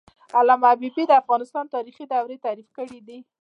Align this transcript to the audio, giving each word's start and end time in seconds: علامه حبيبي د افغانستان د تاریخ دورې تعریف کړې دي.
علامه 0.37 0.67
حبيبي 0.71 1.03
د 1.07 1.11
افغانستان 1.21 1.63
د 1.65 1.69
تاریخ 1.75 1.95
دورې 2.11 2.37
تعریف 2.45 2.67
کړې 2.77 2.99
دي. 3.07 3.19